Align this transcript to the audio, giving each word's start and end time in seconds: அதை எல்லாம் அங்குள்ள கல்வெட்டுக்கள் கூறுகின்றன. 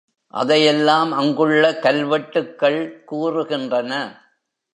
அதை 0.33 0.65
எல்லாம் 0.65 1.11
அங்குள்ள 1.11 1.79
கல்வெட்டுக்கள் 1.79 3.03
கூறுகின்றன. 3.11 3.93